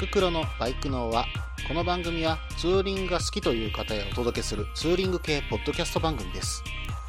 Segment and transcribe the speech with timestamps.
[0.00, 1.26] ククロのバイク脳は、
[1.68, 6.64] この番組はツーリングが好きという方へお届けするツーリング系ポッドキャスト番組です。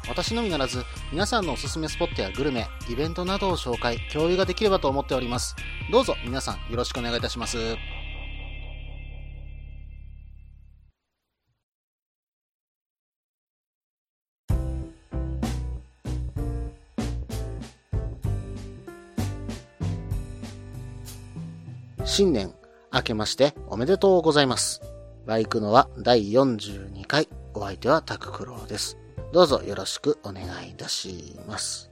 [0.06, 5.56] 私のみならず、皆さんのおすすめスポットやグルメ、イベントなどを紹介、共有ができればと思っております。
[5.90, 7.56] どうぞ皆さんよろしくお願いいたします。
[22.04, 22.52] 新年
[22.94, 24.82] 明けましておめでとうございます。
[25.24, 28.98] バイクのは第42回、お相手はタククロウです。
[29.32, 31.90] どうぞよろしくお願いいたします。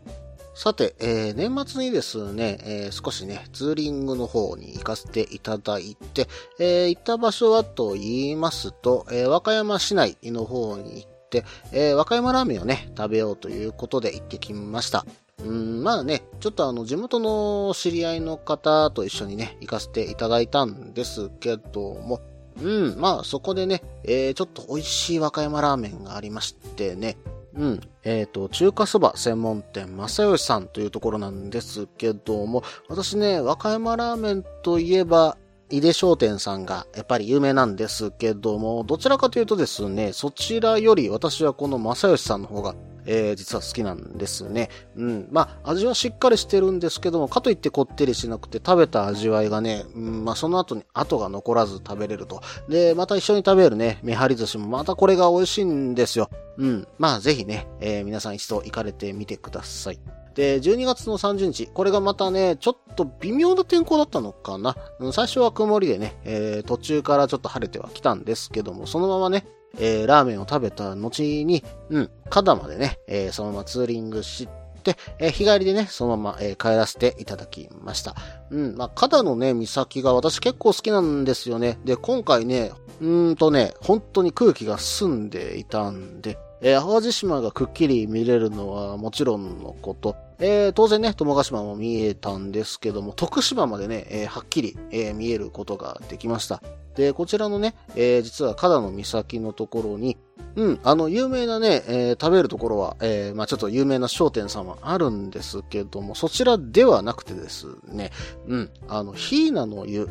[0.54, 15.06] さて、えー年末にですね、えー少しね、ツーリングの方に行かせていただいて、えー行った場所はと言いますと、えー和歌山市内の方に行って、えー和歌山ラーメンをね、食べようということで行ってきました。
[15.44, 22.20] うん、まあね、ちょっとあの、地元の知り合いの方と一緒にね、行かせていただいたんですけども、
[22.62, 27.16] うん、まあそこでね、えー、ちょっと美味しい和歌山ラーメンがありましてね、
[27.54, 35.36] うん、えっ、と、中華そば専門店正義さんというところなんですけども、私ね、和歌山ラーメンといえば、
[35.70, 42.74] 井出商店さんがやっぱり有名なんですけども、どちらかというとですね、そちらより私はこの正義さんの方が
[43.12, 44.68] えー実は好きなんですね。
[44.94, 45.28] うん。
[45.32, 52.40] まあ、味はしっかりしてるんですけども、かといってこってりしなくて食べた味わいがね、うん、まあ、その後に後が残らず食べれると。
[52.68, 56.30] で、また一緒に食べるね、めはり寿司もまたこれが美味しいんですよ。
[56.56, 56.86] うん。
[56.98, 59.98] まあ、ぜひね、えー皆さん一度行かれてみてください。
[60.34, 64.76] で、12月の30日、これがまたね、ちょっと微妙な天候だったのかな。
[65.12, 69.46] 最初は曇りでね、えー途中からちょっと晴れては来たんですけども、そのままね、
[69.78, 74.48] えーラーメンを食べた後に、うん、肩までね、えーそのままツーリングし
[74.82, 78.14] て、えー日帰りでね、そのまま、えー帰らせていただきました。
[78.50, 81.78] うん、まあ、肩のね、岬が私結構好きなんですよね。
[81.84, 96.62] で、今回ね、うーんとね、本当に空気が澄んでいたんで、えー淡路島がくっきり見れるのはもちろんのこと、えー当然ね、友ヶ島も見えたんですけども、徳島までね、えーはっきり、えー見えることができました。
[96.94, 100.16] で、こちらのね、え実は肩の岬のところに、
[100.56, 108.10] うん、あの、有名なね、え食べるところは、えまあちょっと有名な商店さんはあるんですけども、そちらではなくてですね、
[108.48, 110.08] うん、あの、ヒーナの湯、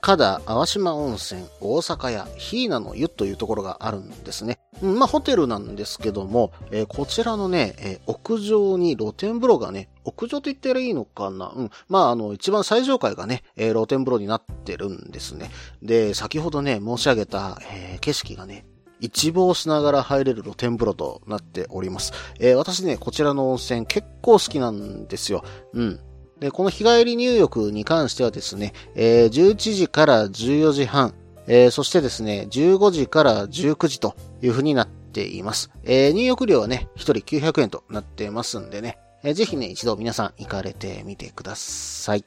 [0.00, 4.58] 加田淡島温泉大阪屋ヒーナの湯というところがあるんですね。
[4.82, 11.52] まあホテルなんですけども、えーこちらのね、えー屋上に露天風呂がね、屋上と言ったらいいのかな？
[11.54, 11.70] うん。
[11.88, 15.50] まああの、一番最上階がね、えー露天風呂になってるんですね。
[15.82, 18.66] で、先ほどね、申し上げた、え景色がね、
[19.00, 22.12] 一望しながら入れる露天風呂となっております。
[22.38, 25.42] え私ね、こちらの温泉結構好きなんですよ。
[25.72, 26.00] うん。
[26.40, 31.14] で、この日帰り入浴に関してはですね、えー11時から14時半、
[31.48, 35.70] えーそしてですね、15時から19時という風になっています。
[35.84, 42.24] えー入浴料はね、1人900円となってますんでね、えーぜひね、一度皆さん行かれてみてください。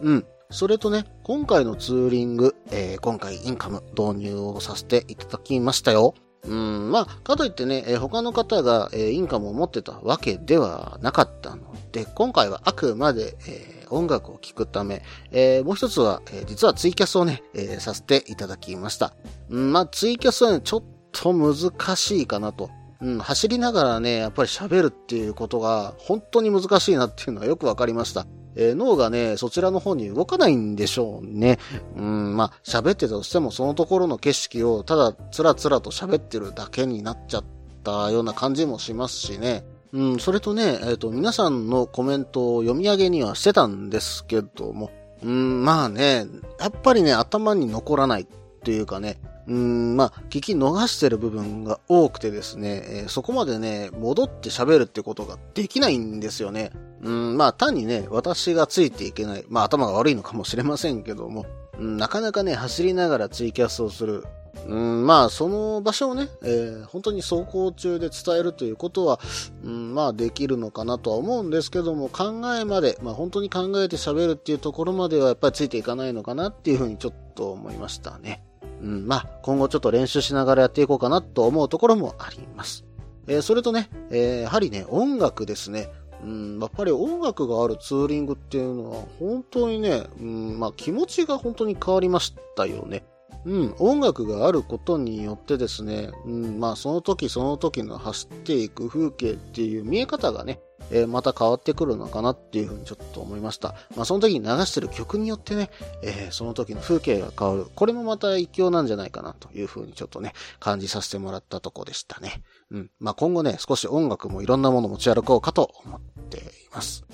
[0.00, 0.26] うん。
[0.50, 6.14] それとね、今回のツーリング、えー今回インカム導入をさせていただきましたよ。
[6.44, 19.14] うん、まあ、かといってね、え他の方が、えーインカムを持ってたわけではなかったので、今回はあくまで、え音楽を聴くため、えーもう一つは、え実はツイキャスをね、えーさせていただきました。
[19.50, 20.82] うん、まあ、ツイキャスはね、ちょっ
[21.12, 22.70] と難しいかなと。
[23.00, 28.26] うん、走りながらね、やっぱり喋るっていうことが本当に難しいなっていうのはよくわかりました。
[28.54, 31.58] えー脳がね、そちらの方に動かないんでしょうね。
[31.96, 37.44] うん、まあ、喋ってたとしてもそのところの景色をただつらつらと喋ってるだけになっちゃっ
[37.84, 39.64] たような感じもしますしね。
[39.92, 44.90] うん、それとね、えっ、と、皆さんのコメントを読み上げにはしてたんですけども、
[45.22, 46.26] うん、まあね、
[46.58, 48.26] やっぱりね、頭に残らないっ
[48.64, 56.70] ていうかね、うん、まあ、聞き逃してる部分が多くてですね、えーそこまでね、戻って喋るってことができないんですよね。
[57.02, 61.46] うん、まあ、単にね、私がついていけない、まあ、頭が悪いのかもしれませんけども、
[61.78, 64.24] うん、なかなかね、走りながらツイキャスをする。
[64.66, 69.18] うん、まあ、その場所をね、えー本当に走行中で伝えるということは、
[69.64, 78.44] うん、まあ、できるのかなとは思うんですけども、考えまで、まあ、本当に考えて喋るっていうところまではやっぱりついていかないのかなっていうふうにちょっと思いましたね。
[78.82, 82.84] うん、まあ、今後ちょっと練習しながらやっていこうかなと思うところもあります。
[83.28, 85.88] えーそれとね、えーやはりね、音楽ですね。
[86.24, 93.04] うん、やっぱり音楽があるツーリングっていうのは、本当にね、うん、まあ気持ちが本当に変わりましたよね。
[93.44, 103.74] うん、音楽があることによってですね、うん、まあその時その時の走っていく風景っていう見え方がね、えー、また変わってくるのかなっていうふうにちょっと思いました。
[103.96, 105.70] まあその時に流してる曲によってね、
[106.02, 107.66] えー、その時の風景が変わる。
[107.74, 112.42] これもまた一興なんじゃないかなというふうにちょっとね、感じさせてもらったとこでしたね。
[112.70, 112.90] うん。
[113.00, 116.42] まあ今後ね、少し音楽もいろんなもの持ち歩こうかと思ってい
[116.72, 117.04] ます。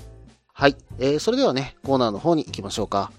[0.53, 0.77] はい。
[0.99, 3.13] えー、それではね、コーナーの方に行きましょうか。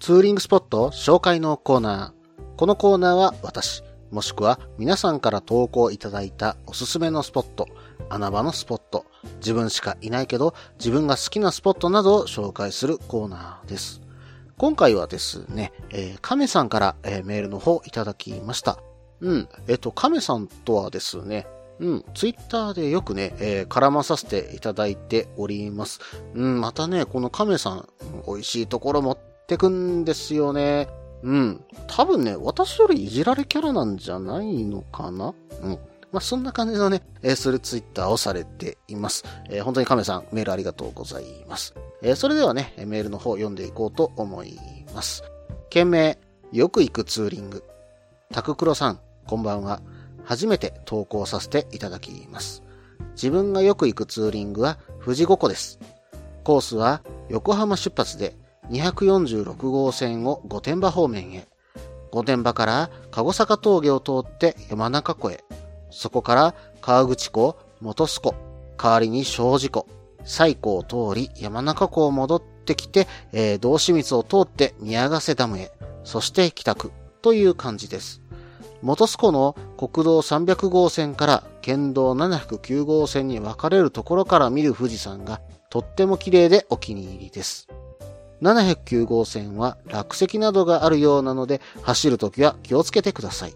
[0.00, 2.23] ツーリングスポット紹介のコーナー。
[2.56, 7.66] このコーナーは私、もしくは皆さんから投稿いただいたおすすめのスポット、
[8.08, 9.06] 穴場のスポット、
[9.38, 14.04] 自分しかいないけど自分が好きなスポットなどを紹介するコーナーです。
[14.56, 18.78] 今回はですね、えー、亀さんから、えー、メールの方いただきました。
[19.20, 21.46] うん、えっ、ー、と、亀さんとはですね、
[21.80, 26.00] うん、ツイッターでよくね、えー、絡まさせていただいております。
[26.34, 27.88] うん、またね、この亀さん、
[28.28, 30.88] 美味しいところ持ってくんですよね。
[31.24, 31.64] うん。
[31.88, 35.34] 多分ね、私よりいじられキャラなんじゃないのかな？
[35.62, 35.78] うん。
[36.12, 39.24] まあ、そんな感じのね、えー、するツイッターをされています。
[39.48, 41.74] えー、本当に亀さん、メールありがとうございます。
[42.02, 44.56] えー、それではね、メールの方読んでいこうと思い
[44.94, 45.24] ます。
[45.70, 46.18] 件名、
[46.52, 47.64] よく行くツーリング。
[48.32, 49.80] タククロさん、こんばんは。
[50.24, 52.62] 初めて投稿させていただきます。
[53.14, 55.78] 自分がよく行くツーリングは富士五湖です。
[56.44, 58.36] コースは横浜出発で
[58.70, 61.46] 246号線を御殿場方面へ。
[62.10, 65.44] 御殿場から籠坂峠を通って山中湖へ。
[65.90, 68.34] そこから川口湖、元栖湖、
[68.76, 69.86] 代わりに小路湖、
[70.24, 75.70] 西湖を通り山中湖を戻ってきて、えー、道志光を通って宮ヶ瀬ダムへ、
[76.02, 78.22] そして帰宅という感じです。
[78.82, 85.40] 元栖湖の国道300号線から県道709号線に分かれるところから見る富士山が
[85.70, 87.68] とっても綺麗でお気に入りです。
[88.44, 93.54] 709号線は落石などがあるようなので走るときは気をつけてください。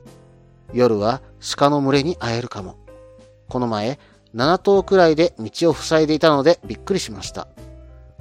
[0.73, 1.20] 夜は
[1.56, 2.79] 鹿の群れに会えるかも。
[3.50, 3.99] この前、
[4.35, 7.49] 7頭くらいで道を塞いでいたのでびっくりしました。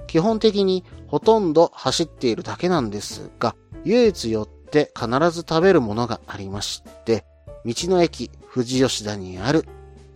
[0.07, 3.55] 基本的にほとんど走っているだけなんですが、
[3.85, 7.23] 唯一寄って必ず食べるものがありまして、
[7.65, 9.65] 道の駅富士吉田にある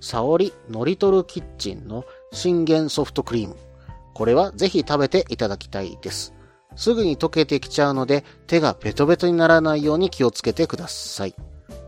[0.01, 3.55] 沙織のりとるキッチンの信玄ソフトクリーム。
[4.13, 6.33] これはぜひ食べていただきたいです。
[6.75, 11.35] すぐに溶けてきちゃうので手がベトベトにならないように気をつけてください。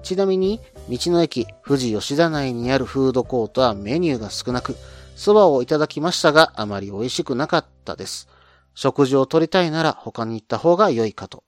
[0.03, 0.59] ちなみに、
[0.89, 4.75] 道の駅富士吉田内にあるフードコートはメニューが少なく、
[5.15, 8.27] 蕎麦をいただきましたがあまり美味しくなかったです。
[8.75, 11.43] 食事を取りたいなら他に行った方が良いかと。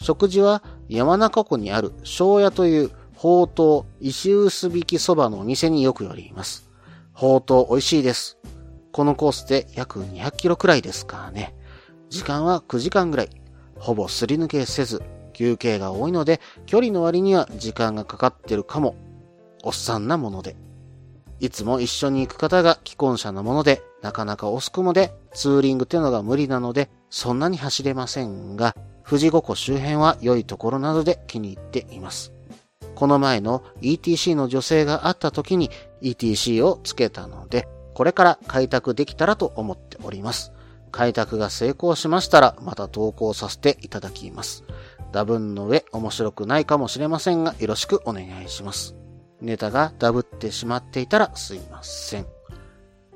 [0.00, 6.70] 食事は山中湖にある庄屋というほうとう石臼引き蕎麦のお店によく寄ります。
[7.12, 8.38] ほうとう美味しいです。
[8.92, 11.57] このコースで約200キロくらいですからね。
[12.10, 13.30] 時間は9時間ぐらい。
[13.76, 15.02] ほぼすり抜けせず、
[15.32, 18.96] 休憩が多いので、距離の割には時間がかかってるかも。
[19.62, 20.56] おっさんなもので。
[21.40, 28.74] いつも一緒に行く方が既婚者なもので、なかなか遅くもで、ツーリングってのが無理なので、そんなに走れませんが、
[29.08, 32.32] 富士五湖周辺は良いところなどで気に入っています。
[32.94, 35.70] この前の ETC の女性があった時に
[36.02, 40.52] ETC をつけたので、これから開拓できたらと思っております。
[40.98, 44.64] 開拓が成功しましたら、また投稿させていただきます。
[45.12, 48.96] ダブンの上、面白くないかもしれませんが、よろしくお願いします。
[49.40, 52.26] ネタがダブってしまっていたらすいません。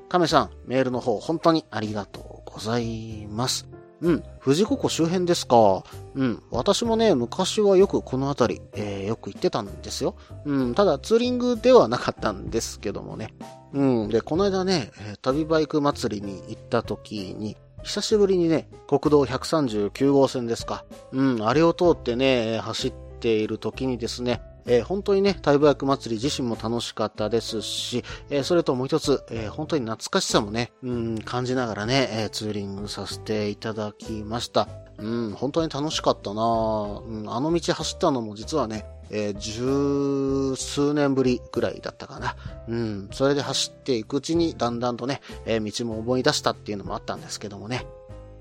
[0.07, 3.67] 亀さん、メールの方、本当にありがとうございます。
[3.99, 5.83] うん、富士五湖周辺ですか。
[6.15, 10.15] うん、私もね、昔はよくこの辺り、えー、よく行ってたんですよ。
[10.45, 13.33] うん、ただツーリングではなかったんですけどもね。
[13.73, 20.85] うん、で、この間ね、旅バイク祭りに行った時に、久しぶりにね、国道139号線ですか。
[21.11, 34.69] うん、あれを通ってね、走っている時にですね、えー、本当にね、タイブヤク祭り自身も楽しかったですし、えー、それともう一つ、えー、本当に懐かしさもね、うん、感じながらね、えツーリングさせていただきました。
[34.97, 42.35] うん、本当に楽しかったなうん、あの道走ったのも実はね、えー、十数年ぶりぐらいだったかな。
[42.67, 43.09] うん。
[43.11, 47.85] それで走っていくうちに、だんだんとね、えー、道も思い出したっていうのもあったんですけどもね。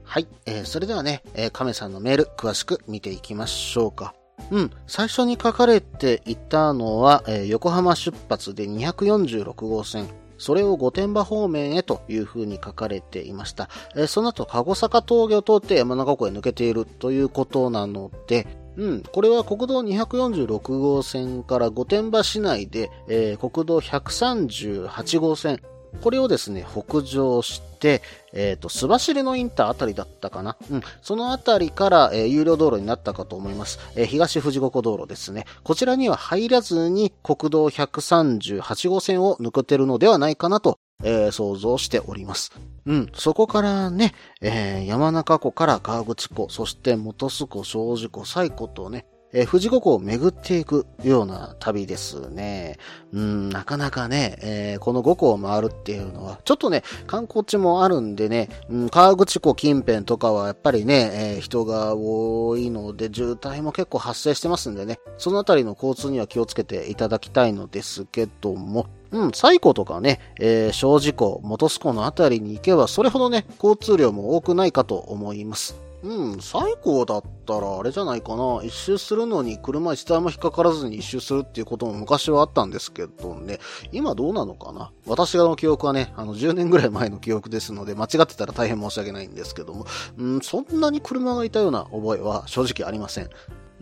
[0.04, 0.28] はい。
[0.47, 4.14] えー、それではね、えー、亀さんのメール、詳しく見ていきましょうか。
[4.50, 4.71] うん。
[4.87, 10.07] 最初に書かれていたのは、えー、横浜出発で246号線。
[10.38, 13.69] それを御殿場方面へという風に書かれていました。
[13.95, 25.61] えー、その後、籠坂峠を通って山中湖へ抜けているということなので、うん、これは国道246号線から御殿場市内で、えー、国道138号線、
[26.00, 28.02] これをですね、北上して、
[28.33, 30.57] えっ、ー、と、須走のインターあたりだったかな。
[30.71, 30.83] うん。
[31.02, 33.79] そのあたりから、えー、有料道路になったかと思います。
[33.95, 35.45] えー、東富士五湖道路ですね。
[35.62, 42.53] こちらには入らずに国道138号線を抜けてるのではないかなと、えー、想像しております。
[42.87, 43.09] うん。
[43.15, 52.79] そこからね、えー、山中湖から川口湖、そして元栖湖、庄司湖、西湖とね、えー、富士五湖を巡っていくような旅ですね。
[53.13, 75.76] うん、なかなかね、えー、この五湖を回るっていうのは、ちょっとね、観光地もあるんでね、うん、川口湖近辺とかはやっぱりね、えー、人が多いので、渋滞も結構発生してますんでね、そのあたりの交通には気をつけていただきたいのですけども、うん、西湖とかね、えー、小事湖、元栖湖のあたりに行けば、それほどね、交通量も多くないかと思います。
[76.02, 78.61] うん、最高だったらあれじゃないかな。
[78.64, 83.61] 一周するのに車一台も引っかからずに一周するっていうことも昔はあったんですけどね。
[83.92, 84.90] 今どうなのかな？
[85.07, 89.87] 私の記憶はね、あの10年ぐらい前の記憶ですので、間違ってたら大変申し訳ないんですけども、
[90.19, 93.31] うん、そんなに車がいたような覚えは正直ありません。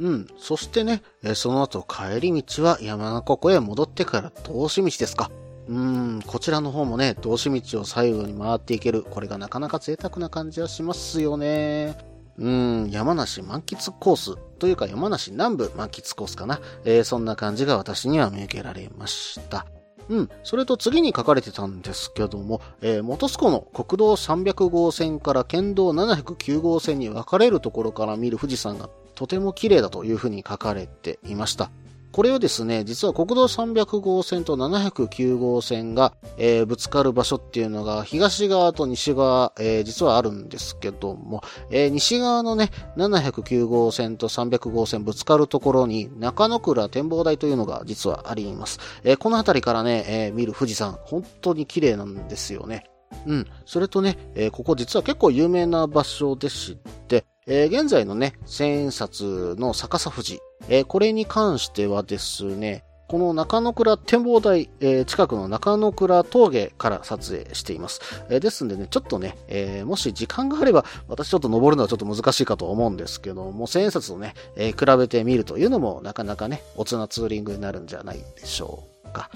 [0.00, 0.26] うん。
[0.38, 1.02] そしてね、
[1.34, 5.30] その後帰り道は山中湖へ戻ってから通し道ですか。
[5.68, 5.76] うー
[6.18, 9.02] ん、こちらの方もね、通し道を最後に回っていける。
[9.02, 11.96] これがなかなか贅沢な感じはしますよね。
[12.38, 16.60] うん、山梨満喫コースというか山梨南部満喫コースかな。
[16.84, 19.66] えー、そんな感じが私には見受けられました。
[20.08, 20.30] うん。
[20.42, 28.88] それと次に書かれてたんですけども、えー、元栖湖の国道300号線から県道709号線に分かれるところから見る富士山が
[29.20, 31.70] とても綺麗だというふうに書かれていました。
[32.10, 48.78] これをですね、実は国道300号線と709号線が、えー、ぶつかる場所っていうのが東側と西側、えー、実はあるんですけども、えー、西側のね、709号線と300号線ぶつかるところに中野倉展望台というのが実はあります。
[49.04, 52.86] えこの辺りからね、え見る富士山、本当に綺麗なんですよね。
[53.26, 53.46] うん。
[53.66, 68.00] それとね、えここ実は結構有名な場所でして、え現在のね、千円札の逆さ富士、えー、これに関してはですね、この中野倉展望台、えー、近くの中野倉峠から撮影しています。
[68.30, 79.28] えー、ですんでね、ちょっとね、えー、もし時間があれば、私ちょっと登るのはちょっと難しいかと思うんですけども、千円札とね、え比べてみるというのもなかなかね、おつなツーリングになるんじゃないでしょうか。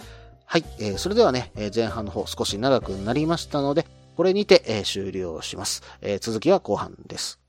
[0.46, 7.43] はい、えそれではね、え前半の方少し長くなりましたので、これにて、え終了します、え続きは後半です。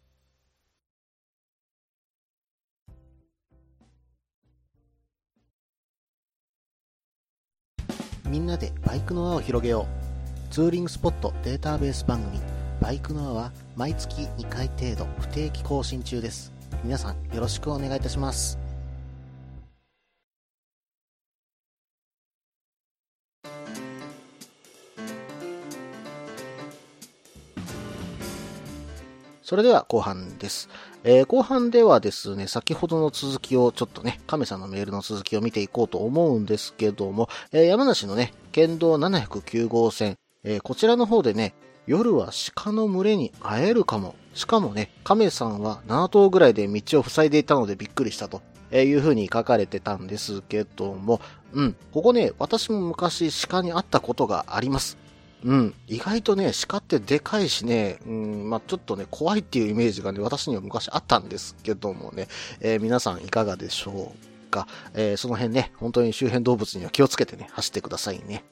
[8.28, 9.88] みんなでバイクの輪を広げよ
[10.50, 10.54] う。
[10.54, 12.40] ツーリングスポットデータベース番組、
[12.82, 16.52] バイクの輪は毎月2回程度不定期更新中です。
[16.84, 18.65] 皆さんよろしくお願いいたします。
[29.46, 30.70] それでは後半です。
[31.04, 41.54] えー、後半ではですね、先ほどの続きをちょっとね、亀さんのメールの続きを見ていこうと思うんですけども、えー、山梨のね、県道709号線、えー、こちらの方でね、
[41.86, 44.16] 夜は鹿の群れに会えるかも。
[44.34, 48.42] しかもね、亀さんは7頭ぐらいで道を塞いでいたのでびっくりしたと。
[48.72, 51.22] えいう風に書かれてたんですけども、
[51.54, 54.98] うん、ここね、私も昔鹿に会ったことがあります。
[55.46, 55.74] うん。
[55.88, 62.28] 意外とね、鹿ってでかいしね、うん、まあ、ちょっとね、怖いっていうイメージがね、私には昔あったんですけどもね、
[62.62, 64.12] えー、皆さんいかがでしょ
[64.48, 64.68] うか。
[64.96, 68.44] えー、その辺ね、本当に周辺動物には気をつけてね、走ってくださいね。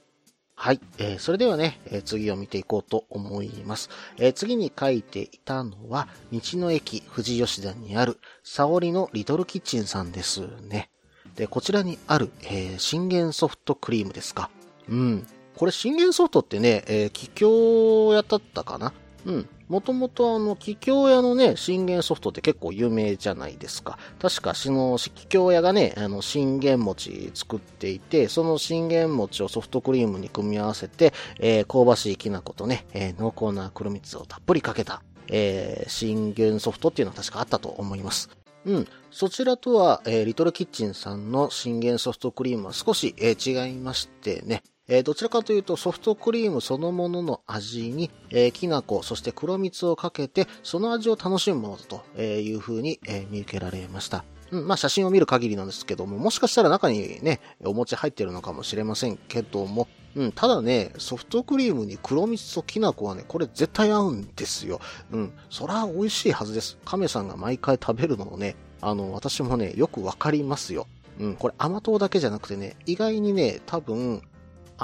[0.56, 0.80] はい。
[1.00, 3.90] えー、それではね、えー、次を見ていこうと思います。
[4.20, 10.92] えー、次に書いていたのは、道の駅富士吉田にある、沙織のリトルキッチンさんですね。
[11.36, 14.52] で、こちらにある、えー、信玄ソフトクリームですか。
[14.88, 15.28] うん。
[15.56, 18.94] これ信玄ソフトってね、えー、桔梗屋だったかな？
[19.26, 19.50] うん。
[19.70, 23.98] もともとあの、桔梗屋のね、信玄ソフトって結構有名じゃないですか。
[24.20, 38.30] 確か、しの、桔梗屋がね、あの、信玄餅作っていて、その信玄餅をソフトクリームに組み合わせて、えー、香ばしいきな粉とね、えー、濃厚な黒蜜をたっぷりかけた、えー、信玄ソフトっていうのは確かあったと思います。
[38.66, 38.88] うん。
[39.10, 54.26] そちらとは、えー、リトルキッチンさんの信玄ソフトクリームは少し、えー、違いましてね、えー、どちらかというとソフトクリームそのものの味に、えー、きな粉、そして黒蜜をかけて、その味を楽しむものだという風に、えー、見受けられました。
[54.52, 64.80] うん、まあ写真を見る限りなんですけども、もしかしたら中にね、お餅入ってるのかもしれませんけども、うん、ただね、ソフトクリームに黒蜜ときな粉はね、これ絶対合うんですよ。
[65.12, 66.78] うん、そら美味しいはずです。
[66.86, 70.88] 亀さんが毎回食べるのをね、あの、私もね、よくわかりますよ。
[71.20, 74.22] うん、これ甘党だけじゃなくてね、意外にね、多分、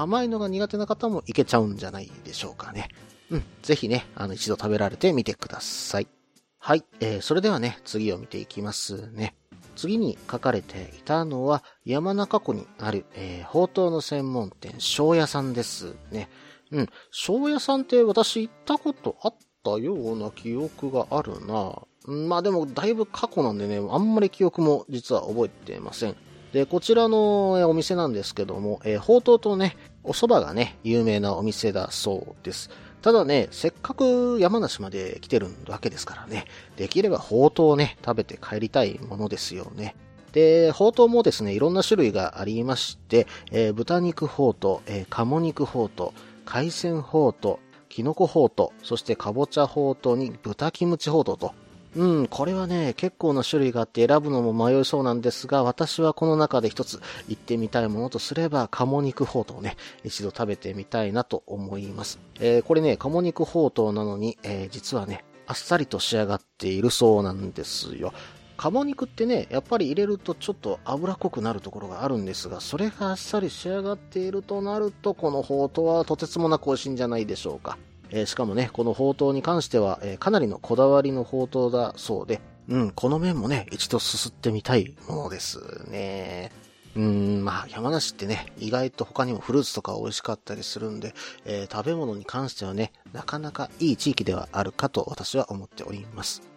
[0.01, 2.87] 甘いのが苦手な方もいけちゃうんじゃないでしょうかね。
[3.29, 3.43] うん。
[3.61, 6.07] ぜひね、あの、一度食べられてみてください。
[6.57, 6.85] はい。
[7.01, 9.35] えー、それではね、次を見ていきますね。
[9.75, 16.29] 次に書かれていたのは、山中湖にある、えー、ほうとうの専門店、庄屋さんですね。
[16.71, 16.87] うん。
[17.11, 21.77] 庄屋さんって私行ったことあったような記憶があるな。
[22.05, 26.15] まあでも、だいぶ過去なんでね、あんまり記憶も実は覚えてません。
[26.53, 32.69] で、こちらのお店なんですけども、えー、ほうとうとね、お蕎麦がね、有名なお店だそうです。
[33.01, 39.95] ただね、せっかく山梨まで来てるわけですからね、できればほうとうをね、食べて帰りたいものですよね。
[40.33, 51.53] で、ほうとうもですね、いろんな種類がありまして、えー、豚肉ほうとう、えー、鴨肉ほうとう、海鮮ほうとう、キノコほうとう、そしてかぼちゃほうとうに豚キムチほうとうと、
[51.95, 62.19] うん、これはね、結構な種類があって選ぶのも迷いそうなんですが、私はこの中で一つ行ってみたいものとすれば、鴨肉ほうとうね、一度食べてみたいなと思います。
[62.39, 68.13] えー、これね、鴨肉ほうとうなのに、えー、実はね、あっさりと仕上がっているそうなんですよ。
[68.55, 77.77] 鴨肉ってね、やっぱり入れるとちょっと脂濃くなるところがあるんですが、それがあっさり仕上がっているとなると、このほうとうはとてつもなく美味しいんじゃないでしょうか。
[78.11, 86.51] えー、しかもね、この宝刀に関しては、えー、かなりのこだわりの宝刀だそうで、うん、この面もね、一度すすってみたいものですね。
[86.95, 91.13] うん、まあ、山梨ってね、意外と他にもフルーツとか美味しかったりするんで、
[91.45, 96.48] えー、食べ物に関してはね、なかなかいい地域ではあるかと私は思っております。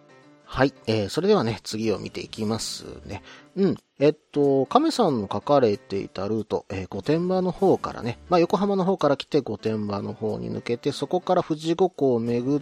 [0.53, 0.73] はい。
[0.85, 3.23] えー、それではね、次を見ていきますね。
[3.55, 3.75] うん。
[3.99, 12.61] えっと、亀さんの書かれていたルート、えー、御殿場の方からね、まあ、横浜の方から来て御殿場の方に抜けて、そこから富士五湖を巡っ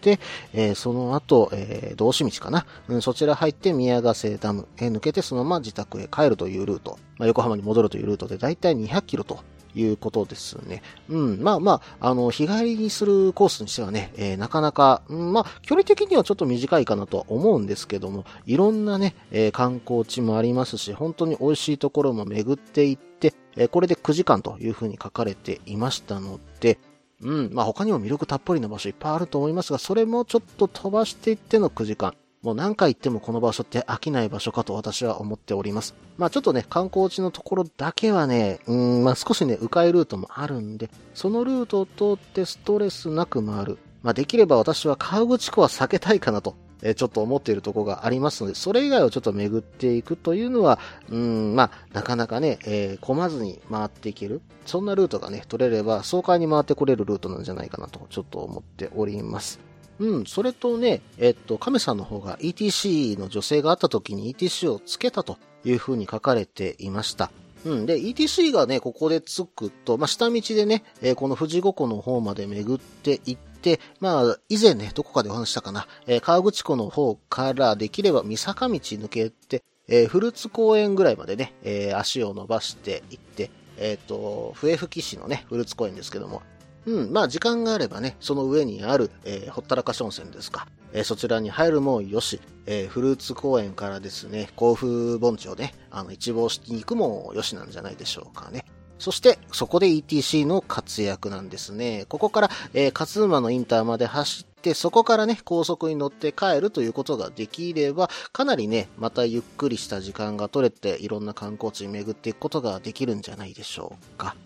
[0.00, 0.20] て、
[0.52, 9.40] えー、その後、えー、道志道かな、うん、そちら入って宮ヶ瀬ダムへ抜けて、そのまま自宅へ帰るというルート、まあ、横浜に戻るというルートで、だいたい200キロと
[9.74, 10.82] いうことですね。
[11.08, 11.42] うん。
[11.42, 26.78] まあまあ、あの、日帰りにするコースにしてはね、えー、なかなか、うん、まあ、距離的にはちょっと短いかなとは思うんですけども、いろんなね、えー、観光地もありますし、本当に美味しいところも巡っていって、えー、これで9時間というふうに書かれていましたので、
[27.22, 32.14] うん、まあ他にも魅力たっぷりの場所いっぱいあると思いますが、それもちょっと飛ばしていっての9時間。
[32.42, 35.94] もう何回行ってもこの場所って飽きない場所かと私は思っております。
[36.18, 43.78] まあちょっとね、観光地のところだけはね、うん、まあ少しね、迂回ルートもあるんで、そのルートを通ってストレスなく回る。
[44.02, 46.56] まあできれば私は河口湖は避けたいかなと。
[46.82, 54.40] えちょっと思っているところがありますので、それ以外をちょっと巡っていくというのは、うん、まあ、なかなかね、えー、混まずに回っていける。
[54.66, 59.60] そんなルートがね、取れれば、爽快に回ってこれるルートなんじゃないかなと、ちょっと思っております。
[60.02, 67.30] うん、それとね、えっと、亀さんの方が ETC の女性があった時に ETC をつけたという風に書かれていました。
[67.64, 67.86] うん。
[67.86, 86.42] で、ETC がね、ここでつくと、まあ、下道でね、えー、この富士五湖の方まで巡っていって、まあ、以前ね、どこかでお話したかな、えー、川口湖の方からできれば三坂道抜けて、えー、フルーツ公園ぐらいまでね、え、足を伸ばしていって、えっ、と、笛吹市のね、フルーツ公園ですけども、
[86.86, 90.66] うん、まあ時間があればね、その上にある、えー、ほったらかし温泉ですか。
[90.92, 98.64] えー、そちらに入るもよし、えー、フルーツ公園からですね、甲府盆地をね、あの、一望しに行くもよしなんじゃないでしょうかね。
[98.98, 102.06] そして、そこで ETC の活躍なんですね。
[102.08, 114.36] ここから、えー、勝沼のインターまで走って、そこからね、高速に乗って帰るということができれば、かなりね、またゆっくりした時間が取れて、いろんな観光地に巡っていくことができるんじゃないでしょうか。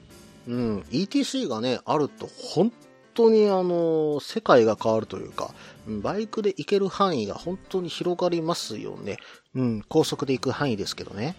[0.47, 2.73] うん、ETC がね、あると本
[3.15, 5.53] 当にあの、世界が変わるというか、
[5.89, 9.17] バイクで行ける範囲が本当に広がりますよね。
[9.55, 11.37] うん、高速で行く範囲ですけどね。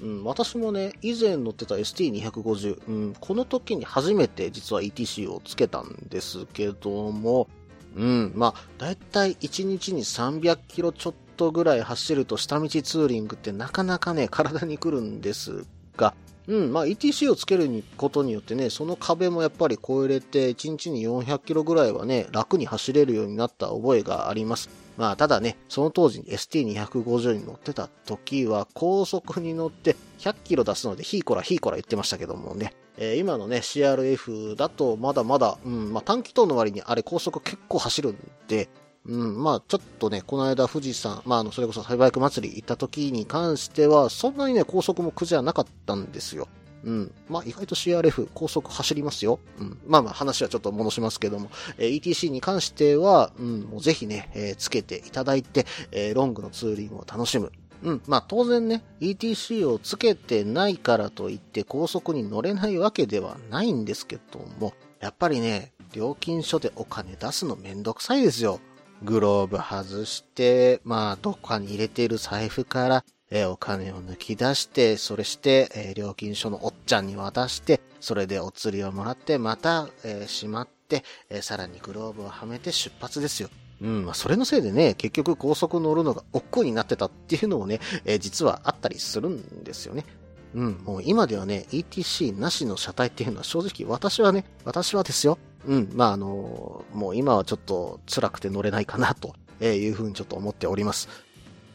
[0.00, 7.48] うん、私もね、以前乗ってた ST250、うん、この時に初めて実は ETC をつけたんですけども、
[7.96, 15.64] うん、まあ、だいたい1日に300キロちょっとぐらい走ると下道ツーリングってなかなかね、体に来るんです
[15.96, 16.14] が、
[16.48, 24.70] うん、まあ ETC をつけることによってね、その壁もやっぱり越えれて、1日に400キロぐらいはね、楽に走れるようになった覚えがあります。
[24.96, 38.68] まあ、ただね、その当時 ST250 に乗ってた時は、高速に乗って100キロ出すので、ヒーコラヒーコラ言ってましたけどもね、えー、今のね、CRF だとまだまだ、うん、まあ短気筒の割にあれ高速結構走るんで、
[39.08, 46.46] うん、まあちょっとね、この間富士山、まああの、それこそサイバイク祭り行った時に関しては、そんなにね、高速も苦じゃなかったんですよ。
[46.84, 47.12] うん。
[47.28, 49.40] まあ、意外と CRF 高速走りますよ。
[49.58, 49.78] うん。
[49.86, 57.50] まあまあ話はちょっと戻しますけども、えー、ETC に関しては、うん、もうぜひね、えー、つけていただいて、えー、ロングのツーリングを楽しむ。
[57.82, 58.02] うん。
[58.06, 68.60] まあ当然ね、ETC をつけてないからといって高速に乗れないわけではないんですけども、やっぱりね、料金所でお金出すのめんどくさいですよ。
[69.02, 83.50] グローブ外して、まあどっかに入れている財布から、えー、お金を抜き出して、それして、えー、料金所のおっちゃんに渡して、それでお釣りをもらって、また、えー、しまって、えさらにグローブをはめて出発ですよ。
[83.80, 90.04] うん、まあ、それのせいでね、結局高速乗るのが億劫になってたっていうのもね、え、実はあったりするんですよね。
[90.54, 95.38] うん、もう今ではね、ETC なしの車体っていうのは正直私はね、私はですよ。
[95.66, 101.08] うん、まああの、もう今はちょっと辛くて乗れないかなというふうにちょっと思っております。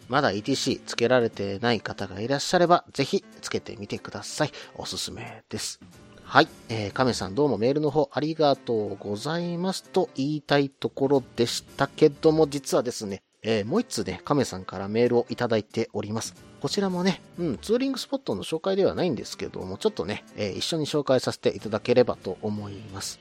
[0.10, 4.52] まだ ETC つけられてない方がいらっしゃれば、ぜひつけてみてください。
[4.76, 5.80] おすすめです。
[6.24, 6.48] はい。
[6.70, 16.34] えー、亀さんどうもメールの方ありがとうございますと言いたいところでしたけども、実はですね、えー、もう一通ね、亀さんからメールをいただいております。
[16.62, 23.20] こちらもね、うん、ツーリングスポットの紹介ではないんですけども、ちょっとね、えー、一緒に紹介させていただければと思います。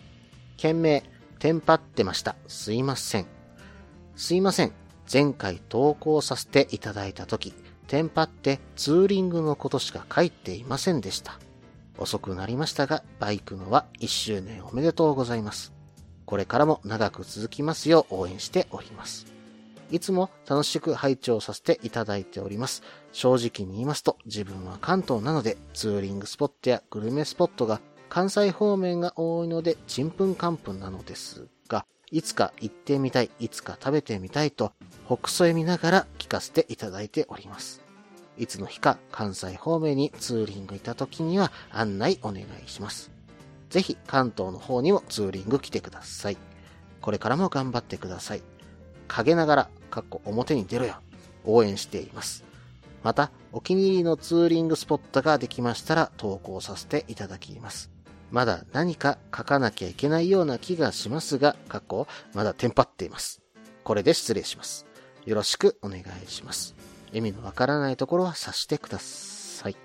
[0.62, 1.02] 件名、
[1.40, 2.36] テンパってました。
[2.46, 3.26] すいません。
[4.14, 4.72] すいません。
[5.12, 7.52] 前回投稿させていただいたとき、
[7.88, 11.40] テンパってツーリングのことしか書いていませんでした。
[11.98, 15.72] 遅くなりましたが、バイクのは1周年おめでとうございます。
[16.26, 19.26] これからも長く続きますよう応援しております。
[19.90, 22.84] いつも楽しく拝聴させていただいております。
[23.10, 27.80] 正直に言いますと、自分は関東なので、ツーリングスポットやグルメスポットが
[28.12, 34.72] 関西方面が多いので、ちんぷんかんぷんなのですが、いつか行ってみたい、いつか食べてみたいと、
[35.06, 37.80] 北斎見ながら聞かせていただいております。
[38.36, 43.10] いつの日か関西方面にツーリングいた時には案内お願いします。
[43.70, 46.36] ぜひ関東の方にもツーリング来てください。
[47.00, 48.42] これからも頑張ってください。
[49.08, 50.96] 陰ながら、かっこ表に出ろよ。
[51.46, 52.44] 応援しています。
[53.02, 57.91] また、お気に入りのツーリングスポットができましたら投稿させていただきます。
[58.32, 63.42] まだ何か書かなきゃいけないような気がしますが、過去、まだテンパっています。
[63.84, 64.86] これで失礼します。
[65.26, 66.74] よろしくお願いします。
[67.12, 69.76] 意味のわからないところは察してください。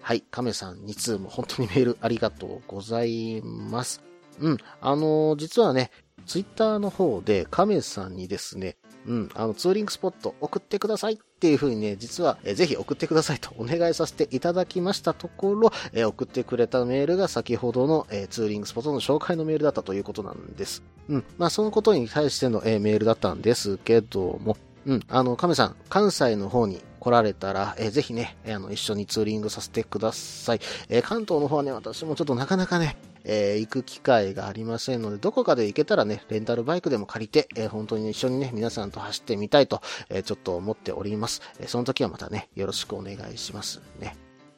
[0.00, 4.02] はい、亀さん2通も本当にメールありがとうございます。
[4.40, 5.90] うん、あのー、実はね、
[6.24, 8.76] ツイッターの方で亀さんにですね、
[9.06, 20.84] うん、あの、ツーリングスポット送ってくださいっていう風にね、実は、えぜひ送ってくださいとお願いさせていただきましたところ、え送ってくれたメールが先ほどの、えツーリングスポットの紹介のメールだったということなんです。
[21.08, 30.60] うん、まあそのことに対しての、えメールだったんですけども、うん、あの、亀さん、関西の方に来られたら、えー、ぜひね、あの、一緒にツーリングさせてください。
[30.90, 41.42] えー、関東の方はね、私もちょっとなかなかね、えー、行く機会がありませんので、どこかで行けたらね、レンタルバイクでも借りて、えー、本当に一緒にね、皆さんと走ってみたいと、えー、ちょっと思っております。
[41.58, 44.16] えその時はまたね、よろしくお願いしますね。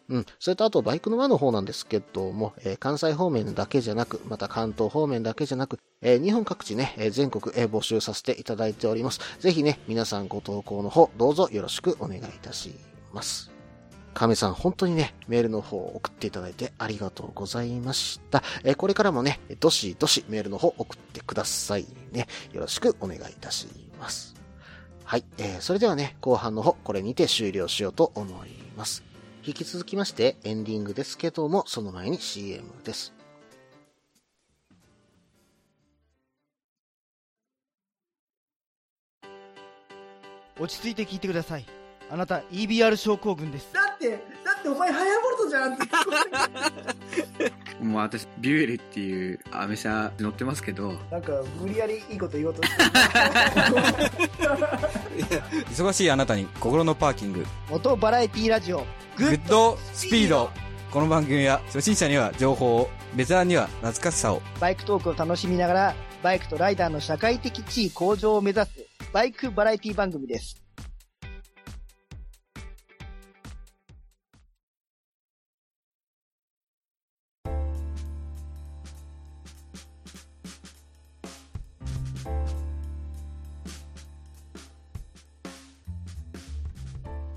[0.09, 0.27] うん。
[0.39, 9.21] それとあとバイクの輪の方なんですけども、えー、関西方面だけじゃなく、また関東方面だけじゃなく、えー、日本各地ね、えー、全国、え募集させていただいております。
[9.41, 12.75] ぜひね、皆さんご投稿の方、どうぞよろしくお願いいたし
[13.13, 13.54] ます。
[14.15, 18.43] 亀さん、本当にね、メールの方を送っていただいてありがとうございました。
[18.63, 22.29] えこれからもね、どしどしメールの方送ってくださいね。
[22.53, 23.67] よろしくお願いいたし
[24.01, 24.35] ます。
[25.05, 29.03] はい、えー、それではね、後半の方、これにて終了しようと思います。
[29.45, 33.13] 引き続きましてエンディングですけども、その前に CM です。
[40.59, 41.67] 落ち着いて聞いてください。
[42.11, 43.84] あなた EBR 症候群です。
[44.11, 45.85] だって、だってお前ハヤボルトじゃんって
[47.85, 50.93] もう私、ビュエルっていうアメ車乗ってますけど。
[51.11, 52.83] なんか、無理やりいいこと言おうとして
[55.71, 57.45] 忙しいあなたに心のパーキング。
[57.71, 58.87] 元バラエティラジオ。
[59.17, 60.51] グッドスピード。
[60.91, 64.43] この番組は初心者には情報を、ベテランには懐かしさを。
[64.61, 68.71] バイクトークを楽しみながら、バイクとライダーの社会的地位向上を目指す、
[69.13, 70.64] バイクバラエティ番組です。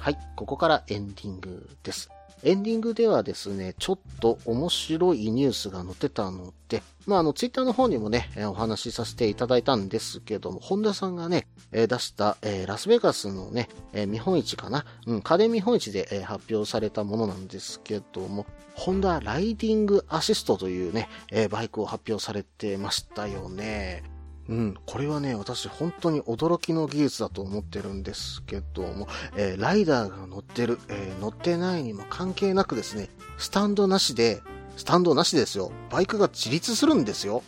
[0.08, 2.10] はい、ここからエンディングです。
[2.41, 14.86] エンディングではですね、ちょっと面白いニュースが載ってたので、まあ、あの、ツイッターの方にもね、お話しさせていただいたんですけども、ホンダさんがね、出した、えラスベガスのねえ、見本市かな？
[15.08, 24.04] うん、家電見本市でえ、発表されたものなんですけども、ホンダライディングアシストというね、えバイクを発表されてましたよね。
[24.49, 34.41] うん、これはね、私本当に驚きの技術だと思ってるんですけども、えーライダーが乗ってる、えー乗ってないにも関係なくですね、スタンドなしで、
[34.77, 35.71] スタンドなしですよ。
[35.89, 37.43] バイクが自立するんですよ。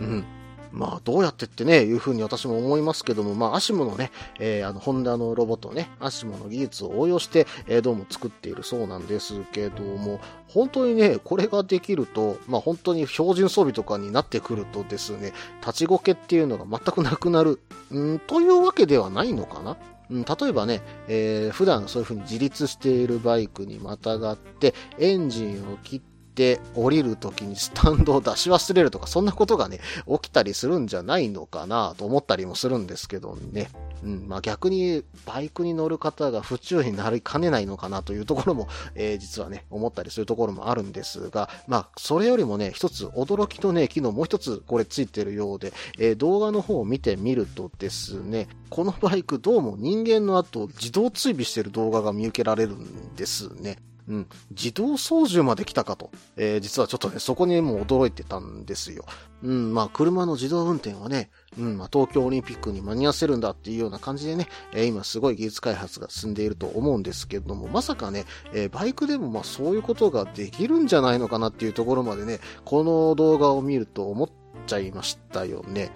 [0.00, 0.24] うん。
[0.72, 19.76] まあ、どうやってってね、いうふうに私も思いますけども、まあ、アシモのね、えーあの、ホンダのロボットね、アシモの技術を応用して、えーどうも作っているそうなんですけども、本当にね、これができると、まあ、本当に標準装備とかになってくるとですね、立ちこけっていうのが全くなくなる、うん、というわけではないのかな、
[20.10, 26.00] 例えばね、えー普段そういう風に自立しているバイクにまたがって、エンジンを切っ
[26.40, 33.68] て降りる時にスタンドを出し忘れるとか、そんなことがね、起きたりするんじゃないのかなと思ったりもするんですけどね。
[34.02, 53.76] うん、まあ逆にバイクに乗る方が不注意になりかねないのかなというところも、えー実はね、思ったりするところもあるんですが、まあそれよりもね、一つ驚きのね、機能もう一つこれついてるようで、えー動画の方を見てみるとですね、このバイクどうも人間の後自動追尾してる動画が見受けられるんですね。
[54.08, 54.26] うん。
[54.50, 56.10] 自動操縦まで来たかと。
[56.36, 59.04] えー実はちょっとね、そこにもう驚いてたんですよ。
[59.42, 74.30] うん、まあ、車の自動運転はね、うん、まあ、東京オリンピックに間に合わせるんだっていうような感じでね、えー今すごい技術開発が進んでいると思うんですけども、まさかね、えーバイクでもまあそういうことができるんじゃないのかなっていうところまでね、この動画を見ると思っ
[74.66, 75.90] ちゃいましたよね。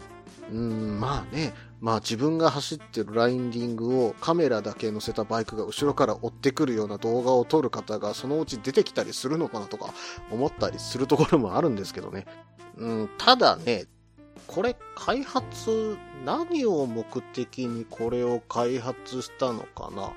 [0.50, 1.54] うん、まあね、
[1.85, 9.92] まあ自分が走ってるラインディングをカメラだけ乗せたバイクが後ろから追ってくるような動画を撮る方がそのうち出てきたりするのかなとか
[10.31, 12.25] 思ったりするところもあるんですけどね。
[12.79, 13.85] うん、ただね、
[14.47, 20.14] これ開発、何を目的にこれを開発したのかな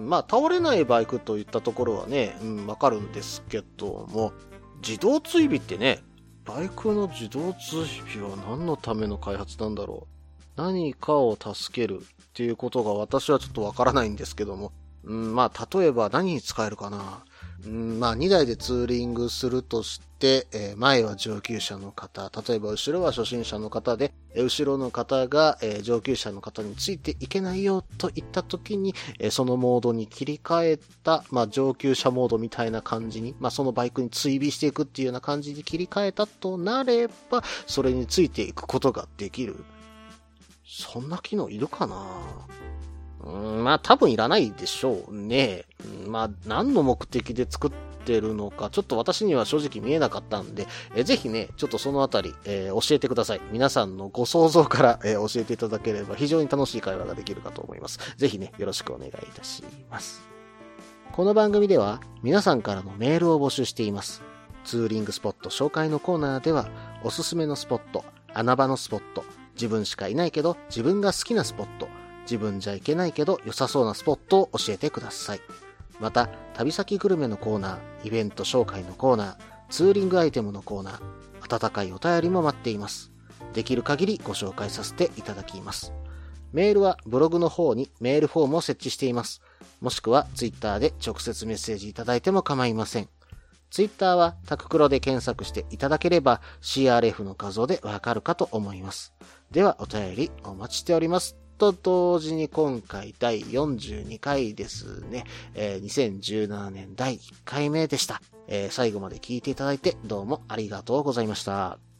[0.00, 4.32] まあ倒れないバイクといったところはね、うん、わかるんですけども、
[4.80, 5.98] 自動追尾ってね、
[6.46, 10.13] バイクの自動追尾は何のための開発なんだろう
[10.56, 14.72] 何かを助けるっていうことが私はちょっとわからないんですけども、
[15.04, 17.24] うん、まあ例えば何に使えるかな。
[17.66, 39.64] うん、まあ2台でツーリングするとして、えー前は上級者の方、例えば後ろは初心者の方で、後ろの方が、えー上級者の方についていけないよといった時に、えーそのモードに切り替えた、まあ上級者モードみたいな感じに、まあそのバイクに追尾していくっていうような感じに切り替えたとなれば、それについていくことができる。
[40.66, 42.04] そんな機能いるかな？
[43.24, 45.64] うん、まあ多分いらないでしょうね。
[46.06, 47.72] まあ何の目的で作っ
[48.04, 53.40] てるのか、ちょっと私には正直見えなかったんで、えぜひね、ちょっとそのあたり、えー教えてください。
[53.50, 57.98] 皆さんのご想像から、えー教えていただければ非常に楽しい会話ができるかと思います。
[58.16, 60.22] ぜひね、よろしくお願いいたします。
[61.12, 64.22] この番組では皆さんからのメールを募集しています。
[64.64, 66.68] ツーリングスポット紹介のコーナーでは、
[67.04, 69.24] おすすめのスポット、穴場のスポット、
[69.54, 71.88] 自分しかいないけど自分が好きなスポット、
[72.22, 75.40] 自分じゃいけないけど良さそうなスポットを教えてください。
[76.00, 79.36] また、旅先グルメのコーナー、イベント紹介のコーナー、
[79.70, 81.00] ツーリングアイテムのコーナー、
[81.54, 83.12] 温かいお便りも待っています。
[83.52, 85.92] できる限りご紹介させていただきます。
[86.52, 89.42] メールはブログの方にメールフォームを設置しています。
[89.80, 93.08] もしくはツイッターで直接メッセージいただいても構いません。
[93.70, 99.12] ツイッターはタククロで検索していただければ CRF の画像でわかるかと思います。
[99.54, 101.36] ではお便りお待ちしております。
[101.58, 105.24] と同時に今回第42回ですね。
[105.54, 108.20] えー2017年第1回目でした。
[108.48, 111.93] えー最後まで聞いていただいてどうもありがとうございました。